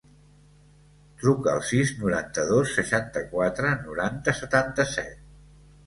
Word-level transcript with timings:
Truca 1.23 1.51
al 1.53 1.61
sis, 1.73 1.93
noranta-dos, 2.05 2.73
seixanta-quatre, 2.79 3.77
noranta, 3.87 4.39
setanta-set. 4.43 5.27